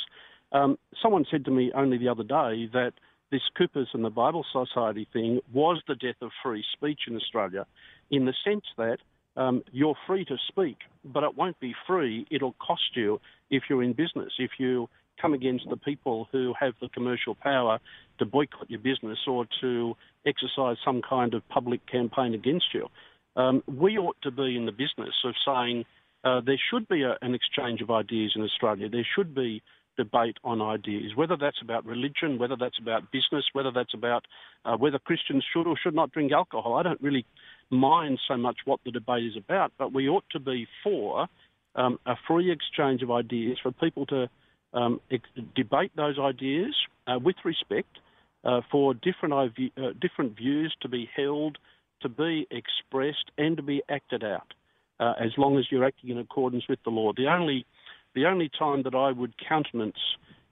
Um, 0.52 0.78
someone 1.02 1.26
said 1.30 1.46
to 1.46 1.52
me 1.52 1.72
only 1.76 1.98
the 1.98 2.10
other 2.10 2.24
day 2.24 2.70
that 2.74 2.94
this 3.32 3.42
Coopers 3.58 3.90
and 3.94 4.06
the 4.06 4.10
Bible 4.10 4.46
Society 4.52 5.08
thing 5.12 5.40
was 5.54 5.82
the 5.88 5.96
death 5.96 6.16
of 6.22 6.32
free 6.44 6.64
speech 6.74 7.02
in 7.08 7.16
Australia, 7.16 7.66
in 8.12 8.26
the 8.26 8.34
sense 8.44 8.66
that 8.78 8.98
um, 9.36 9.64
you're 9.72 9.96
free 10.08 10.24
to 10.26 10.38
speak, 10.48 10.78
but 11.04 11.24
it 11.24 11.36
won't 11.36 11.60
be 11.60 11.74
free. 11.88 12.26
It'll 12.32 12.56
cost 12.66 12.96
you 12.96 13.20
if 13.50 13.64
you're 13.70 13.84
in 13.84 13.94
business, 13.94 14.34
if 14.40 14.52
you 14.58 14.88
come 15.22 15.34
against 15.34 15.66
the 15.70 15.78
people 15.78 16.28
who 16.32 16.54
have 16.60 16.74
the 16.82 16.90
commercial 16.90 17.36
power 17.36 17.80
to 18.20 18.26
boycott 18.26 18.70
your 18.70 18.80
business 18.80 19.20
or 19.28 19.46
to 19.62 19.96
exercise 20.26 20.78
some 20.84 21.02
kind 21.02 21.34
of 21.34 21.48
public 21.50 21.86
campaign 21.88 22.34
against 22.34 22.66
you. 22.74 22.88
Um, 23.36 23.64
we 23.68 23.98
ought 23.98 24.18
to 24.24 24.32
be 24.32 24.56
in 24.56 24.66
the 24.66 24.72
business 24.72 25.14
of 25.24 25.34
saying 25.46 25.86
uh, 26.24 26.42
there 26.46 26.60
should 26.72 26.88
be 26.88 27.04
a, 27.04 27.18
an 27.22 27.36
exchange 27.36 27.82
of 27.82 27.92
ideas 27.92 28.34
in 28.36 28.42
Australia. 28.42 28.90
There 28.90 29.08
should 29.16 29.36
be 29.36 29.62
debate 29.98 30.38
on 30.44 30.62
ideas, 30.62 31.16
whether 31.16 31.38
that's 31.38 31.62
about 31.62 31.86
religion, 31.86 32.38
whether 32.38 32.56
that's 32.60 32.78
about 32.82 33.12
business, 33.12 33.46
whether 33.54 33.72
that's 33.72 33.94
about 33.94 34.26
uh, 34.66 34.76
whether 34.76 35.00
Christians 35.00 35.44
should 35.54 35.68
or 35.68 35.78
should 35.82 35.96
not 35.96 36.12
drink 36.12 36.32
alcohol. 36.32 36.76
I 36.76 36.84
don't 36.84 37.02
really 37.02 37.26
mind 37.70 38.20
so 38.28 38.38
much 38.38 38.58
what 38.66 38.80
the 38.84 38.92
debate 38.92 39.24
is 39.26 39.38
about, 39.38 39.72
but 39.78 39.94
we 39.94 40.10
ought 40.10 40.26
to 40.32 40.40
be 40.40 40.68
for 40.84 41.28
um, 41.76 42.00
a 42.06 42.16
free 42.28 42.52
exchange 42.52 43.02
of 43.04 43.12
ideas 43.12 43.58
for 43.62 43.72
people 43.72 44.06
to 44.08 44.30
um, 44.74 45.00
ex- 45.12 45.30
debate 45.56 45.92
those 45.96 46.20
ideas 46.20 46.76
uh, 47.08 47.20
with 47.22 47.36
respect, 47.44 48.00
uh, 48.44 48.62
for 48.72 48.94
different, 48.94 49.34
uh, 49.34 49.82
different 50.00 50.36
views 50.38 50.76
to 50.82 50.90
be 50.90 51.10
held, 51.16 51.58
to 52.06 52.10
be 52.10 52.48
expressed, 52.52 53.32
and 53.36 53.58
to 53.58 53.64
be 53.64 53.82
acted 53.90 54.24
out, 54.24 54.54
uh, 55.00 55.14
as 55.20 55.32
long 55.38 55.58
as 55.58 55.66
you're 55.72 55.84
acting 55.84 56.12
in 56.12 56.20
accordance 56.20 56.68
with 56.70 56.78
the 56.84 56.92
law. 56.92 57.12
The 57.18 57.28
only, 57.28 57.66
the 58.14 58.28
only 58.28 58.48
time 58.48 58.84
that 58.84 58.94
I 58.94 59.12
would 59.12 59.34
countenance 59.38 59.98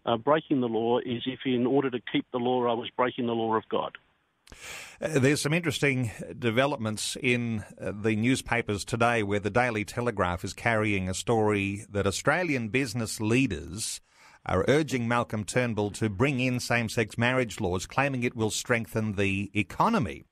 uh, 0.03 0.17
breaking 0.17 0.61
the 0.61 0.67
law 0.67 0.97
is 0.97 1.21
if, 1.27 1.41
in 1.45 1.67
order 1.67 1.91
to 1.91 1.99
keep 2.11 2.25
the 2.31 2.39
law, 2.39 2.65
I 2.65 2.73
was 2.73 2.89
breaking 2.97 3.27
the 3.27 3.33
law 3.33 3.55
of 3.55 3.69
God. 3.69 3.99
Uh, 4.99 5.19
there's 5.19 5.41
some 5.43 5.53
interesting 5.53 6.11
developments 6.39 7.15
in 7.21 7.63
uh, 7.79 7.91
the 7.95 8.15
newspapers 8.15 8.83
today 8.83 9.21
where 9.21 9.39
the 9.39 9.51
Daily 9.51 9.85
Telegraph 9.85 10.43
is 10.43 10.53
carrying 10.53 11.07
a 11.07 11.13
story 11.13 11.85
that 11.87 12.07
Australian 12.07 12.69
business 12.69 13.21
leaders 13.21 14.01
are 14.43 14.65
urging 14.67 15.07
Malcolm 15.07 15.43
Turnbull 15.43 15.91
to 15.91 16.09
bring 16.09 16.39
in 16.39 16.59
same 16.59 16.89
sex 16.89 17.15
marriage 17.15 17.61
laws, 17.61 17.85
claiming 17.85 18.23
it 18.23 18.35
will 18.35 18.51
strengthen 18.51 19.13
the 19.13 19.51
economy. 19.53 20.23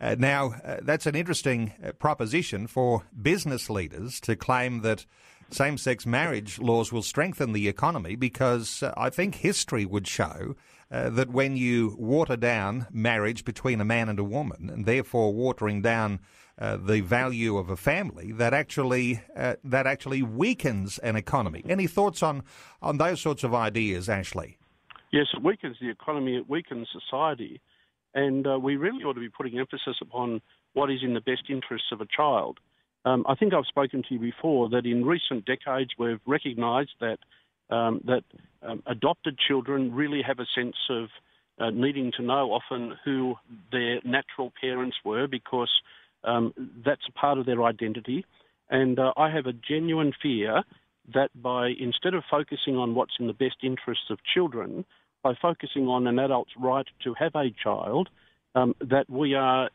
Uh, 0.00 0.16
now, 0.18 0.54
uh, 0.64 0.78
that's 0.82 1.06
an 1.06 1.14
interesting 1.14 1.72
uh, 1.82 1.92
proposition 1.92 2.66
for 2.66 3.02
business 3.20 3.70
leaders 3.70 4.20
to 4.20 4.36
claim 4.36 4.82
that 4.82 5.06
same 5.50 5.78
sex 5.78 6.06
marriage 6.06 6.58
laws 6.58 6.92
will 6.92 7.02
strengthen 7.02 7.52
the 7.52 7.68
economy 7.68 8.16
because 8.16 8.82
uh, 8.82 8.92
I 8.96 9.10
think 9.10 9.36
history 9.36 9.84
would 9.84 10.06
show 10.06 10.56
uh, 10.90 11.10
that 11.10 11.30
when 11.30 11.56
you 11.56 11.96
water 11.98 12.36
down 12.36 12.86
marriage 12.90 13.44
between 13.44 13.80
a 13.80 13.84
man 13.84 14.08
and 14.08 14.18
a 14.18 14.24
woman, 14.24 14.70
and 14.70 14.86
therefore 14.86 15.32
watering 15.32 15.82
down 15.82 16.20
uh, 16.58 16.76
the 16.76 17.00
value 17.00 17.56
of 17.56 17.68
a 17.68 17.76
family, 17.76 18.32
that 18.32 18.54
actually 18.54 19.20
uh, 19.36 19.54
that 19.64 19.86
actually 19.86 20.22
weakens 20.22 20.98
an 20.98 21.16
economy. 21.16 21.62
Any 21.68 21.86
thoughts 21.86 22.22
on 22.22 22.42
on 22.80 22.98
those 22.98 23.20
sorts 23.20 23.42
of 23.44 23.54
ideas, 23.54 24.08
Ashley? 24.08 24.58
Yes, 25.12 25.26
it 25.32 25.42
weakens 25.42 25.76
the 25.80 25.90
economy. 25.90 26.36
It 26.36 26.48
weakens 26.48 26.88
society, 26.92 27.60
and 28.14 28.46
uh, 28.46 28.58
we 28.58 28.76
really 28.76 29.04
ought 29.04 29.14
to 29.14 29.20
be 29.20 29.28
putting 29.28 29.58
emphasis 29.58 29.96
upon 30.00 30.40
what 30.72 30.90
is 30.90 31.00
in 31.02 31.14
the 31.14 31.20
best 31.20 31.44
interests 31.48 31.88
of 31.92 32.00
a 32.00 32.06
child. 32.06 32.58
Um, 33.04 33.24
I 33.28 33.34
think 33.34 33.52
I've 33.52 33.66
spoken 33.66 34.02
to 34.08 34.14
you 34.14 34.20
before 34.20 34.68
that 34.70 34.86
in 34.86 35.04
recent 35.04 35.44
decades 35.44 35.90
we've 35.98 36.20
recognised 36.26 36.94
that 37.00 37.18
um, 37.70 38.02
that 38.04 38.24
um, 38.62 38.82
adopted 38.86 39.38
children 39.38 39.94
really 39.94 40.22
have 40.22 40.38
a 40.38 40.46
sense 40.54 40.76
of 40.90 41.08
uh, 41.58 41.70
needing 41.70 42.12
to 42.16 42.22
know 42.22 42.52
often 42.52 42.94
who 43.04 43.36
their 43.72 44.00
natural 44.04 44.52
parents 44.60 44.96
were 45.04 45.26
because 45.26 45.70
um, 46.24 46.52
that's 46.84 47.06
a 47.08 47.12
part 47.12 47.38
of 47.38 47.46
their 47.46 47.62
identity. 47.62 48.24
And 48.70 48.98
uh, 48.98 49.12
I 49.16 49.30
have 49.30 49.46
a 49.46 49.52
genuine 49.52 50.12
fear 50.22 50.62
that 51.14 51.30
by 51.40 51.68
instead 51.78 52.14
of 52.14 52.22
focusing 52.30 52.76
on 52.76 52.94
what's 52.94 53.14
in 53.18 53.26
the 53.26 53.34
best 53.34 53.56
interests 53.62 54.06
of 54.10 54.18
children, 54.32 54.84
by 55.24 55.34
focusing 55.40 55.88
on 55.88 56.06
an 56.06 56.18
adult's 56.20 56.52
right 56.60 56.86
to 57.02 57.14
have 57.18 57.34
a 57.34 57.50
child, 57.50 58.08
um, 58.54 58.74
that 58.80 59.08
we 59.08 59.34
are 59.34 59.70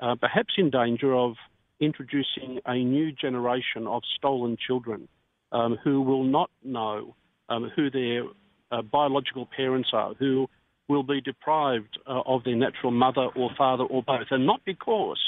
uh, 0.00 0.16
perhaps 0.16 0.54
in 0.58 0.68
danger 0.68 1.14
of 1.14 1.36
introducing 1.80 2.58
a 2.66 2.74
new 2.74 3.12
generation 3.12 3.86
of 3.86 4.02
stolen 4.16 4.56
children 4.66 5.08
um, 5.52 5.78
who 5.82 6.02
will 6.02 6.24
not 6.24 6.50
know 6.62 7.14
um, 7.48 7.70
who 7.74 7.90
their 7.90 8.24
uh, 8.72 8.82
biological 8.82 9.48
parents 9.56 9.90
are, 9.92 10.12
who 10.18 10.48
will 10.88 11.04
be 11.04 11.20
deprived 11.20 11.98
uh, 12.06 12.22
of 12.26 12.42
their 12.44 12.56
natural 12.56 12.90
mother 12.90 13.28
or 13.36 13.50
father 13.56 13.84
or 13.84 14.02
both, 14.02 14.26
and 14.30 14.44
not 14.44 14.60
because 14.66 15.20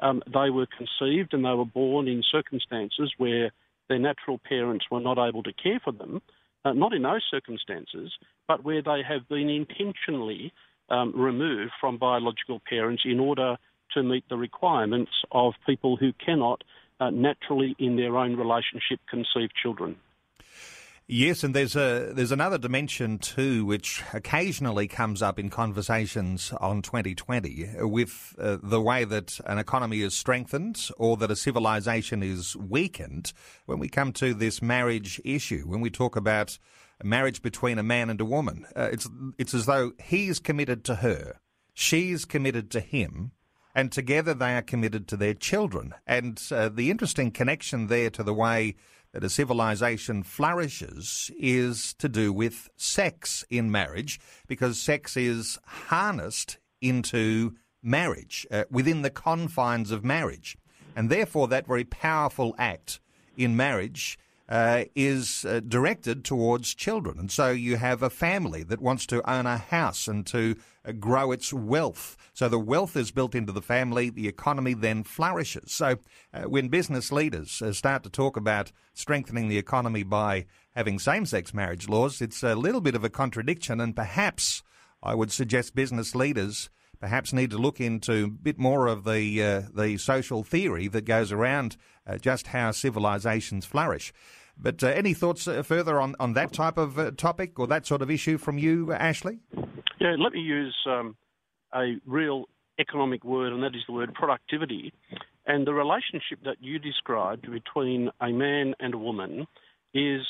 um, 0.00 0.22
they 0.26 0.50
were 0.50 0.66
conceived 0.76 1.32
and 1.32 1.44
they 1.44 1.50
were 1.50 1.64
born 1.64 2.08
in 2.08 2.22
circumstances 2.30 3.12
where 3.16 3.50
their 3.88 3.98
natural 3.98 4.38
parents 4.38 4.84
were 4.90 5.00
not 5.00 5.16
able 5.16 5.44
to 5.44 5.52
care 5.52 5.80
for 5.82 5.92
them, 5.92 6.20
uh, 6.66 6.72
not 6.72 6.92
in 6.92 7.02
those 7.02 7.22
circumstances, 7.30 8.12
but 8.48 8.64
where 8.64 8.82
they 8.82 9.00
have 9.08 9.28
been 9.28 9.48
intentionally 9.48 10.52
um, 10.90 11.12
removed 11.14 11.70
from 11.80 11.96
biological 11.96 12.60
parents 12.68 13.02
in 13.04 13.20
order 13.20 13.56
to 13.94 14.02
meet 14.02 14.24
the 14.28 14.36
requirements 14.36 15.12
of 15.30 15.54
people 15.64 15.96
who 15.96 16.12
cannot 16.24 16.62
uh, 16.98 17.10
naturally, 17.10 17.76
in 17.78 17.96
their 17.96 18.16
own 18.16 18.36
relationship, 18.36 18.98
conceive 19.08 19.50
children. 19.62 19.96
Yes, 21.08 21.44
and 21.44 21.54
there's 21.54 21.76
a 21.76 22.10
there's 22.12 22.32
another 22.32 22.58
dimension 22.58 23.18
too, 23.18 23.64
which 23.64 24.02
occasionally 24.12 24.88
comes 24.88 25.22
up 25.22 25.38
in 25.38 25.50
conversations 25.50 26.52
on 26.58 26.82
2020 26.82 27.76
with 27.82 28.34
uh, 28.40 28.56
the 28.60 28.80
way 28.80 29.04
that 29.04 29.38
an 29.46 29.58
economy 29.58 30.02
is 30.02 30.14
strengthened 30.14 30.88
or 30.98 31.16
that 31.18 31.30
a 31.30 31.36
civilization 31.36 32.24
is 32.24 32.56
weakened. 32.56 33.32
When 33.66 33.78
we 33.78 33.88
come 33.88 34.12
to 34.14 34.34
this 34.34 34.60
marriage 34.60 35.20
issue, 35.24 35.62
when 35.66 35.80
we 35.80 35.90
talk 35.90 36.16
about 36.16 36.58
marriage 37.04 37.40
between 37.40 37.78
a 37.78 37.84
man 37.84 38.10
and 38.10 38.20
a 38.20 38.24
woman, 38.24 38.66
uh, 38.74 38.88
it's 38.90 39.08
it's 39.38 39.54
as 39.54 39.66
though 39.66 39.92
he's 40.02 40.40
committed 40.40 40.82
to 40.86 40.96
her, 40.96 41.38
she's 41.72 42.24
committed 42.24 42.68
to 42.72 42.80
him, 42.80 43.30
and 43.76 43.92
together 43.92 44.34
they 44.34 44.56
are 44.56 44.62
committed 44.62 45.06
to 45.06 45.16
their 45.16 45.34
children. 45.34 45.94
And 46.04 46.42
uh, 46.50 46.68
the 46.68 46.90
interesting 46.90 47.30
connection 47.30 47.86
there 47.86 48.10
to 48.10 48.24
the 48.24 48.34
way 48.34 48.74
that 49.16 49.24
a 49.24 49.30
civilization 49.30 50.22
flourishes 50.22 51.30
is 51.38 51.94
to 51.94 52.06
do 52.06 52.30
with 52.30 52.68
sex 52.76 53.46
in 53.48 53.70
marriage 53.70 54.20
because 54.46 54.78
sex 54.78 55.16
is 55.16 55.58
harnessed 55.64 56.58
into 56.82 57.54
marriage 57.82 58.46
uh, 58.50 58.64
within 58.70 59.00
the 59.00 59.08
confines 59.08 59.90
of 59.90 60.04
marriage. 60.04 60.58
And 60.94 61.08
therefore, 61.08 61.48
that 61.48 61.66
very 61.66 61.84
powerful 61.84 62.54
act 62.58 63.00
in 63.38 63.56
marriage 63.56 64.18
uh, 64.48 64.84
is 64.94 65.44
uh, 65.44 65.60
directed 65.66 66.24
towards 66.24 66.74
children. 66.74 67.18
And 67.18 67.30
so 67.30 67.50
you 67.50 67.76
have 67.76 68.02
a 68.02 68.10
family 68.10 68.62
that 68.64 68.80
wants 68.80 69.06
to 69.06 69.28
own 69.28 69.46
a 69.46 69.58
house 69.58 70.06
and 70.06 70.26
to 70.26 70.56
uh, 70.84 70.92
grow 70.92 71.32
its 71.32 71.52
wealth. 71.52 72.16
So 72.32 72.48
the 72.48 72.58
wealth 72.58 72.96
is 72.96 73.10
built 73.10 73.34
into 73.34 73.52
the 73.52 73.62
family, 73.62 74.10
the 74.10 74.28
economy 74.28 74.74
then 74.74 75.02
flourishes. 75.02 75.72
So 75.72 75.96
uh, 76.32 76.42
when 76.42 76.68
business 76.68 77.10
leaders 77.10 77.60
uh, 77.60 77.72
start 77.72 78.02
to 78.04 78.10
talk 78.10 78.36
about 78.36 78.72
strengthening 78.94 79.48
the 79.48 79.58
economy 79.58 80.04
by 80.04 80.46
having 80.74 80.98
same 80.98 81.26
sex 81.26 81.52
marriage 81.52 81.88
laws, 81.88 82.20
it's 82.20 82.42
a 82.42 82.54
little 82.54 82.80
bit 82.80 82.94
of 82.94 83.04
a 83.04 83.10
contradiction. 83.10 83.80
And 83.80 83.96
perhaps 83.96 84.62
I 85.02 85.14
would 85.14 85.32
suggest 85.32 85.74
business 85.74 86.14
leaders 86.14 86.70
perhaps 87.00 87.32
need 87.32 87.50
to 87.50 87.58
look 87.58 87.80
into 87.80 88.24
a 88.24 88.28
bit 88.28 88.58
more 88.58 88.86
of 88.86 89.04
the 89.04 89.42
uh, 89.42 89.62
the 89.74 89.96
social 89.98 90.42
theory 90.42 90.88
that 90.88 91.04
goes 91.04 91.32
around 91.32 91.76
uh, 92.06 92.18
just 92.18 92.48
how 92.48 92.70
civilizations 92.70 93.64
flourish. 93.64 94.12
But 94.58 94.82
uh, 94.82 94.88
any 94.88 95.12
thoughts 95.12 95.46
uh, 95.46 95.62
further 95.62 96.00
on, 96.00 96.16
on 96.18 96.32
that 96.32 96.52
type 96.52 96.78
of 96.78 96.98
uh, 96.98 97.10
topic 97.10 97.58
or 97.58 97.66
that 97.66 97.86
sort 97.86 98.02
of 98.02 98.10
issue 98.10 98.38
from 98.38 98.58
you, 98.58 98.92
Ashley? 98.92 99.40
Yeah, 100.00 100.16
let 100.18 100.32
me 100.32 100.40
use 100.40 100.76
um, 100.88 101.16
a 101.74 101.96
real 102.06 102.44
economic 102.78 103.24
word, 103.24 103.52
and 103.52 103.62
that 103.62 103.74
is 103.74 103.82
the 103.86 103.92
word 103.92 104.14
productivity. 104.14 104.92
And 105.46 105.66
the 105.66 105.74
relationship 105.74 106.40
that 106.44 106.56
you 106.60 106.78
described 106.78 107.50
between 107.50 108.10
a 108.20 108.30
man 108.30 108.74
and 108.80 108.94
a 108.94 108.98
woman 108.98 109.46
is 109.94 110.22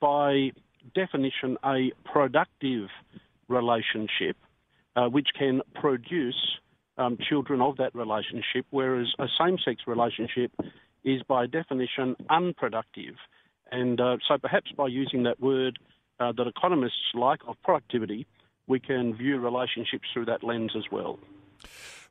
by 0.00 0.50
definition, 0.94 1.56
a 1.64 1.92
productive 2.04 2.88
relationship 3.48 4.36
uh, 4.98 5.08
which 5.08 5.28
can 5.38 5.60
produce 5.74 6.58
um, 6.96 7.16
children 7.28 7.60
of 7.60 7.76
that 7.76 7.94
relationship, 7.94 8.66
whereas 8.70 9.06
a 9.20 9.26
same 9.40 9.56
sex 9.64 9.82
relationship 9.86 10.50
is 11.04 11.22
by 11.28 11.46
definition 11.46 12.16
unproductive. 12.28 13.14
And 13.70 14.00
uh, 14.00 14.16
so 14.26 14.38
perhaps 14.38 14.72
by 14.76 14.88
using 14.88 15.22
that 15.22 15.40
word 15.40 15.78
uh, 16.18 16.32
that 16.32 16.46
economists 16.48 17.14
like 17.14 17.40
of 17.46 17.54
productivity, 17.62 18.26
we 18.66 18.80
can 18.80 19.16
view 19.16 19.38
relationships 19.38 20.08
through 20.12 20.24
that 20.24 20.42
lens 20.42 20.72
as 20.76 20.84
well. 20.90 21.20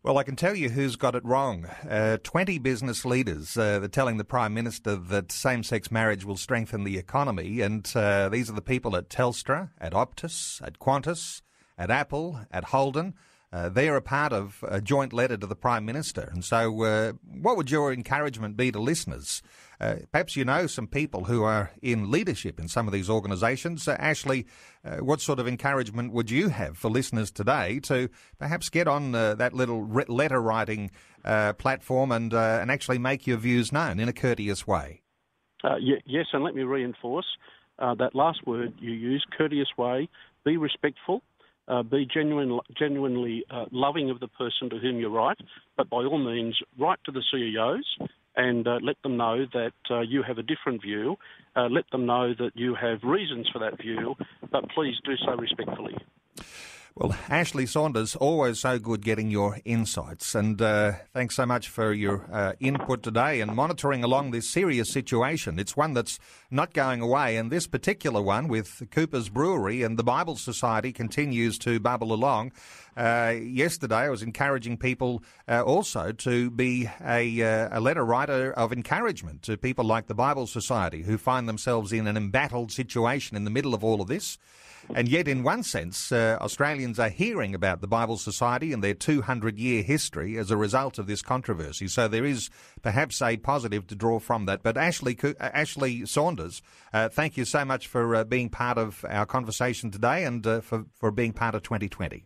Well, 0.04 0.18
I 0.18 0.24
can 0.24 0.38
tell 0.38 0.56
you 0.56 0.70
who's 0.70 0.96
got 0.96 1.16
it 1.16 1.26
wrong. 1.26 1.66
Uh, 1.66 2.18
20 2.24 2.60
business 2.60 3.04
leaders 3.04 3.58
uh, 3.58 3.82
are 3.84 3.88
telling 3.90 4.18
the 4.18 4.24
Prime 4.24 4.54
Minister 4.54 4.96
that 4.96 5.32
same 5.32 5.64
sex 5.64 5.92
marriage 5.92 6.24
will 6.24 6.38
strengthen 6.38 6.86
the 6.86 6.98
economy. 6.98 7.60
And 7.60 7.92
uh, 7.94 8.30
these 8.30 8.50
are 8.50 8.54
the 8.54 8.62
people 8.62 8.96
at 8.96 9.10
Telstra, 9.10 9.72
at 9.82 9.92
Optus, 9.92 10.62
at 10.66 10.80
Qantas, 10.80 11.42
at 11.78 11.92
Apple, 11.92 12.40
at 12.52 12.66
Holden. 12.66 13.14
Uh, 13.52 13.70
they're 13.70 13.96
a 13.96 14.02
part 14.02 14.34
of 14.34 14.64
a 14.68 14.82
joint 14.82 15.14
letter 15.14 15.38
to 15.38 15.48
the 15.48 15.56
Prime 15.56 15.86
Minister. 15.86 16.30
And 16.34 16.44
so, 16.44 16.84
uh, 16.84 17.14
what 17.24 17.56
would 17.56 17.72
your 17.72 17.94
encouragement 17.94 18.58
be 18.58 18.72
to 18.74 18.80
listeners? 18.80 19.42
Uh, 19.80 19.98
perhaps 20.12 20.36
you 20.36 20.44
know 20.44 20.68
some 20.68 20.88
people 20.88 21.26
who 21.26 21.44
are 21.44 21.72
in 21.82 22.12
leadership 22.12 22.60
in 22.60 22.68
some 22.68 22.88
of 22.88 22.94
these 22.94 23.10
organisations. 23.10 23.88
Uh, 23.88 23.96
Ashley, 24.00 24.48
uh, 24.84 24.98
what 24.98 25.22
sort 25.22 25.40
of 25.40 25.48
encouragement 25.48 26.12
would 26.12 26.30
you 26.30 26.50
have 26.50 26.78
for 26.78 26.90
listeners 26.90 27.32
today 27.32 27.80
to 27.82 28.10
perhaps 28.38 28.70
get 28.70 28.88
on 28.88 29.16
uh, 29.16 29.36
that 29.36 29.54
little 29.54 29.88
letter 29.88 30.42
writing 30.42 30.92
platform 31.58 32.12
and, 32.12 32.34
and 32.34 32.72
actually 32.72 32.98
make 32.98 33.28
your 33.28 33.38
views 33.38 33.74
known 33.74 34.00
in 34.00 34.08
a 34.08 34.14
courteous 34.14 34.66
way? 34.66 35.02
yes, 36.06 36.26
and 36.32 36.44
let 36.44 36.56
me 36.56 36.64
reinforce 36.64 37.26
that 37.80 38.12
last 38.14 38.46
word 38.46 38.74
you 38.80 38.92
used, 38.92 39.26
courteous 39.38 39.70
way. 39.78 40.10
Be 40.46 40.58
respectful 40.58 41.22
uh, 41.68 41.84
be 41.84 42.08
genuine, 42.12 42.60
genuinely 42.78 43.44
uh, 43.50 43.66
loving 43.72 44.10
of 44.10 44.20
the 44.20 44.28
person 44.28 44.70
to 44.70 44.78
whom 44.80 45.00
you 45.00 45.10
write, 45.10 45.38
but 45.76 45.90
by 45.90 45.98
all 45.98 46.18
means, 46.18 46.58
write 46.78 47.00
to 47.06 47.12
the 47.12 47.24
CEOs 47.32 48.10
and 48.36 48.68
uh, 48.68 48.78
let 48.82 49.02
them 49.02 49.18
know 49.18 49.46
that 49.54 49.74
uh, 49.90 50.02
you 50.02 50.24
have 50.24 50.38
a 50.38 50.44
different 50.44 50.82
view. 50.82 51.18
Uh, 51.56 51.68
let 51.70 51.90
them 51.92 52.06
know 52.06 52.34
that 52.38 52.52
you 52.56 52.76
have 52.76 53.00
reasons 53.04 53.50
for 53.52 53.60
that 53.60 53.82
view, 53.82 54.16
but 54.52 54.70
please 54.70 54.96
do 55.04 55.14
so 55.26 55.36
respectfully. 55.36 55.96
Well, 57.00 57.16
Ashley 57.30 57.68
Saunders, 57.68 58.16
always 58.16 58.62
so 58.62 58.80
good 58.80 59.04
getting 59.04 59.30
your 59.30 59.60
insights. 59.66 60.34
And 60.34 60.60
uh, 60.60 60.94
thanks 61.14 61.36
so 61.36 61.46
much 61.46 61.70
for 61.70 61.94
your 61.94 62.28
uh, 62.32 62.54
input 62.60 63.04
today 63.04 63.40
and 63.40 63.56
monitoring 63.56 64.04
along 64.04 64.32
this 64.32 64.50
serious 64.50 64.92
situation. 64.92 65.60
It's 65.60 65.78
one 65.78 65.94
that's 65.94 66.18
not 66.50 66.74
going 66.74 67.02
away. 67.02 67.38
And 67.38 67.52
this 67.52 67.68
particular 67.68 68.20
one 68.20 68.48
with 68.48 68.82
Cooper's 68.90 69.30
Brewery 69.30 69.84
and 69.84 70.00
the 70.00 70.04
Bible 70.04 70.38
Society 70.38 70.92
continues 70.92 71.60
to 71.60 71.80
bubble 71.80 72.14
along. 72.14 72.52
Uh, 72.96 73.36
yesterday, 73.40 73.96
I 74.06 74.10
was 74.10 74.24
encouraging 74.24 74.78
people 74.78 75.22
uh, 75.48 75.62
also 75.62 76.12
to 76.14 76.50
be 76.50 76.90
a, 77.00 77.44
uh, 77.44 77.78
a 77.78 77.80
letter 77.80 78.04
writer 78.04 78.52
of 78.54 78.74
encouragement 78.74 79.44
to 79.44 79.56
people 79.56 79.86
like 79.86 80.08
the 80.08 80.16
Bible 80.16 80.48
Society 80.48 81.04
who 81.04 81.20
find 81.20 81.48
themselves 81.48 81.94
in 81.94 82.08
an 82.08 82.18
embattled 82.18 82.72
situation 82.72 83.38
in 83.38 83.44
the 83.44 83.52
middle 83.52 83.76
of 83.76 83.84
all 83.84 84.02
of 84.02 84.08
this. 84.08 84.40
And 84.96 85.10
yet, 85.10 85.28
in 85.28 85.44
one 85.44 85.64
sense, 85.64 86.12
uh, 86.12 86.38
Australians 86.42 86.98
are 86.98 87.10
hearing 87.10 87.54
about 87.54 87.82
the 87.82 87.88
Bible 87.88 88.18
Society 88.18 88.72
and 88.72 88.84
their 88.84 88.94
200 88.94 89.58
year 89.60 89.84
history 89.84 90.38
as 90.38 90.50
a 90.50 90.58
result 90.58 90.98
of 90.98 91.08
this 91.08 91.22
controversy. 91.22 91.88
So 91.88 92.08
there 92.08 92.26
is 92.26 92.50
perhaps 92.82 93.22
a 93.22 93.38
positive 93.38 93.86
to 93.88 93.96
draw 93.96 94.20
from 94.20 94.46
that. 94.46 94.64
But 94.64 94.78
Ashley, 94.78 95.18
uh, 95.24 95.34
Ashley 95.40 96.06
Saunders, 96.06 96.62
uh, 96.94 97.10
thank 97.10 97.38
you 97.38 97.46
so 97.46 97.66
much 97.66 97.88
for 97.88 98.16
uh, 98.16 98.24
being 98.24 98.50
part 98.50 98.78
of 98.78 99.06
our 99.10 99.26
conversation 99.26 99.92
today 99.92 100.24
and 100.24 100.46
uh, 100.48 100.62
for, 100.62 100.86
for 100.94 101.12
being 101.12 101.34
part 101.34 101.54
of 101.54 101.64
2020. 101.64 102.26